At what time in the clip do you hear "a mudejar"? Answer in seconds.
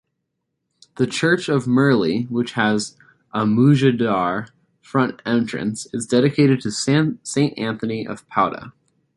3.35-4.49